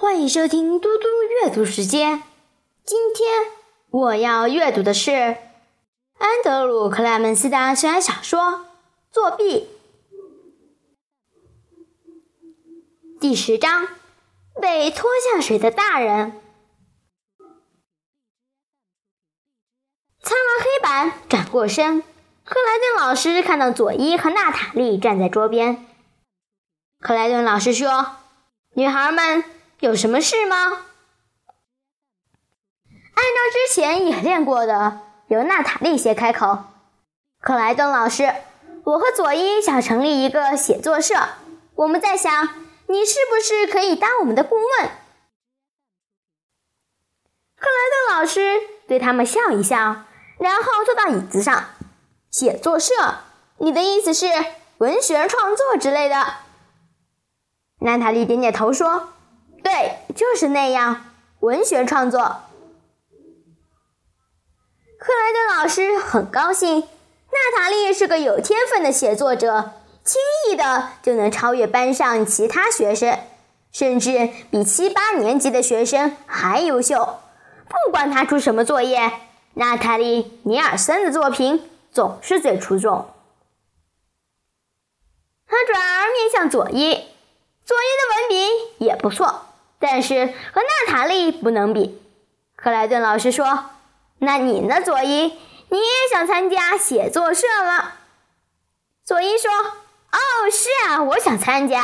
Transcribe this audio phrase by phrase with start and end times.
[0.00, 1.08] 欢迎收听嘟嘟
[1.42, 2.22] 阅读时间。
[2.84, 3.50] 今天
[3.90, 8.40] 我要阅读的是安德鲁·克莱门斯的悬疑小说
[9.10, 9.68] 《作弊》
[13.18, 13.88] 第十章：
[14.62, 16.40] 被拖下水的大人。
[20.20, 22.02] 擦完黑板，转过身，
[22.44, 25.84] 克莱顿老师看到佐伊和娜塔莉站在桌边。
[27.00, 28.06] 克莱顿老师说
[28.74, 29.42] ：“女孩们。”
[29.80, 30.56] 有什么事吗？
[33.14, 36.64] 按照之前演练过的，由娜塔莉先开口。
[37.40, 38.34] 克莱顿老师，
[38.82, 41.14] 我和佐伊想成立一个写作社，
[41.76, 42.48] 我们在想，
[42.86, 44.90] 你是不是可以当我们的顾问？
[47.56, 50.04] 克莱顿老师对他们笑一笑，
[50.38, 51.66] 然后坐到椅子上。
[52.32, 52.92] 写作社？
[53.58, 54.26] 你的意思是
[54.78, 56.34] 文学创作之类的？
[57.80, 59.10] 娜塔莉点点头说。
[59.62, 61.04] 对，就是那样。
[61.40, 62.18] 文学创作，
[64.98, 66.80] 克莱顿老师很高兴。
[66.80, 73.20] 娜塔莉是个有天分的写作者，轻易的就能超越班上其他学生，
[73.70, 77.20] 甚至比七八年级的学生还优秀。
[77.68, 79.12] 不管他出什么作业，
[79.54, 83.10] 娜塔莉·尼尔森的作品总是最出众。
[85.46, 86.94] 他转而面向佐伊，
[87.64, 89.44] 佐伊的文笔也不错。
[89.78, 92.00] 但是和娜塔莉不能比，
[92.56, 93.70] 克莱顿老师说
[94.18, 95.38] ：“那你呢，佐伊？
[95.70, 97.92] 你也想参加写作社吗？”
[99.04, 99.50] 佐伊说
[100.12, 101.76] ：“哦，是啊，我想参加。”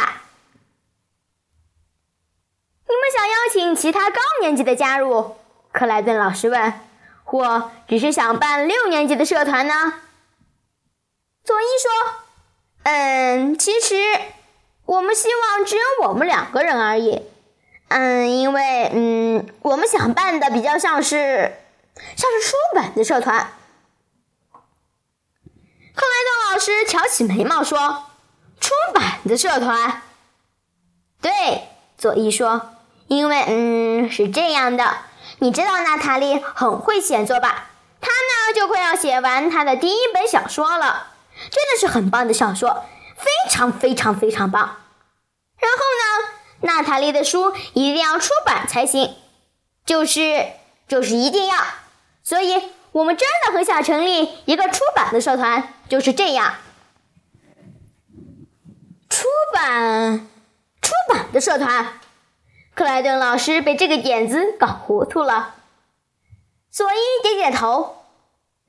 [2.87, 5.37] 你们想邀请其他高年级的加入？
[5.73, 6.73] 克莱顿老师问。
[7.27, 9.95] 或只是想办六年级的社团呢？
[11.43, 12.15] 佐伊说
[12.85, 13.95] ：“嗯，其实
[14.85, 17.23] 我们希望只有我们两个人而已。”
[17.89, 21.57] 嗯，因为嗯，我们想办的比较像是，
[22.17, 23.53] 像是书本的社团。
[25.95, 28.07] 克莱顿老师挑起眉毛说
[28.59, 30.03] ：“出版的社团。”
[31.23, 32.75] 对，佐伊说
[33.07, 34.97] ：“因为嗯，是这样的，
[35.39, 37.71] 你知道娜塔莉很会写作吧？
[38.01, 42.85] 她呢就快要写完她的第一本小说了，真的是很棒的小说，
[43.17, 44.79] 非常非常非常棒。
[45.59, 46.34] 然后呢？”
[46.65, 49.15] 娜塔莉的书一定要出版才行，
[49.85, 50.47] 就是
[50.89, 51.57] 就是一定要，
[52.23, 56.55] 所以我们真的很想成立一个出版的社团，就是这样。
[59.11, 60.27] 出版
[60.81, 62.01] 出版的社团，
[62.75, 65.57] 克莱顿老师被这个点子搞糊涂了。
[66.71, 68.05] 佐伊点点头，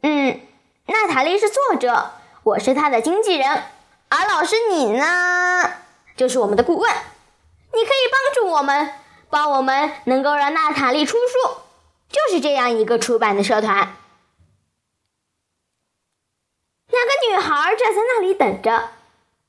[0.02, 0.42] 嗯，
[0.88, 2.12] 娜塔莉是作者，
[2.44, 3.64] 我是她的经纪人，
[4.10, 5.72] 而老师你呢，
[6.18, 6.94] 就是我们的顾问。
[7.76, 8.94] 你可以帮助我们，
[9.30, 11.58] 帮我们能够让娜塔莉出书，
[12.10, 13.98] 就是这样一个出版的社团。
[16.88, 18.92] 两个女孩站在那里等着，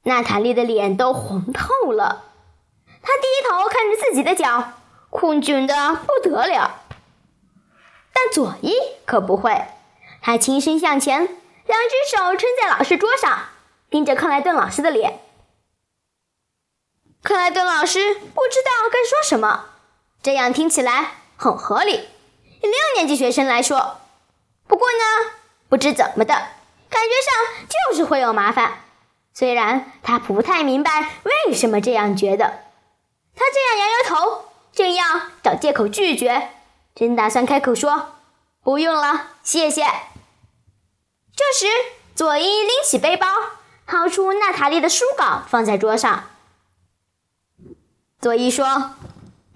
[0.03, 2.25] 娜塔莉的脸都红透了。
[3.01, 4.73] 她低头看着自己的脚，
[5.11, 6.81] 困窘的不得了。
[8.13, 9.67] 但佐伊可不会，
[10.21, 13.51] 她轻身向前，两只手撑在老师桌上，
[13.89, 15.21] 盯着克莱顿老师的脸。
[17.27, 19.65] 克莱顿老师不知道该说什么，
[20.23, 22.09] 这样听起来很合理，
[22.63, 23.97] 以六年级学生来说。
[24.69, 25.33] 不过呢，
[25.69, 26.35] 不知怎么的，
[26.89, 28.85] 感觉上就是会有麻烦。
[29.35, 32.61] 虽然他不太明白为什么这样觉得，
[33.35, 36.51] 他这样摇摇头，这样找借口拒绝，
[36.95, 38.13] 真打算开口说
[38.63, 39.83] ：“不用了，谢谢。”
[41.35, 41.67] 这时，
[42.15, 43.27] 佐伊拎起背包，
[43.85, 46.31] 掏出娜塔莉的书稿，放在桌上。
[48.21, 48.93] 佐伊说：“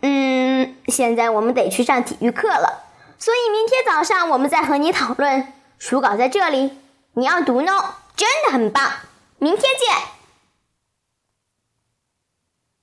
[0.03, 2.85] 嗯，现在我们得去上体育课了，
[3.19, 5.53] 所以明天早上我们再和你讨论。
[5.79, 6.79] 书稿在这里，
[7.15, 7.73] 你要读呢，
[8.15, 8.93] 真的很棒。
[9.39, 9.97] 明天见。”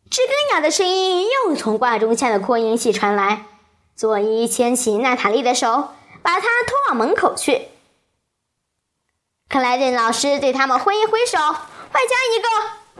[0.09, 3.45] 知更鸟的声音又从挂钟下的扩音器传来。
[3.95, 5.89] 佐伊牵起娜塔莉的手，
[6.21, 7.67] 把她拖往门口去。
[9.47, 11.55] 克莱顿老师对他们挥一挥手，外
[11.91, 12.47] 加一个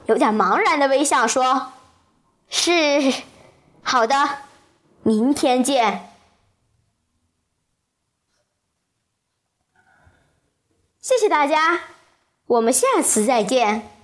[0.06, 1.74] 有点茫然的微笑，说。
[2.50, 2.72] 是，
[3.84, 4.16] 好的，
[5.04, 6.10] 明天见。
[11.00, 11.80] 谢谢大家，
[12.48, 13.97] 我们下次再见。